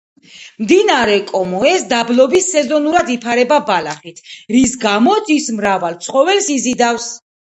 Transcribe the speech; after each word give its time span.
მდინარე 0.61 1.17
კომოეს 1.31 1.83
დაბლობი 1.91 2.41
სეზონურად 2.45 3.11
იფარება 3.17 3.59
ბალახით, 3.69 4.23
რის 4.57 4.73
გამოც 4.87 5.31
ის 5.37 5.51
მრავალ 5.61 5.99
ცხოველს 6.07 6.49
იზიდავს. 6.57 7.07